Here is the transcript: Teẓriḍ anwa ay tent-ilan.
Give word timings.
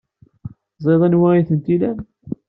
Teẓriḍ 0.75 1.01
anwa 1.07 1.27
ay 1.31 1.43
tent-ilan. 1.49 1.99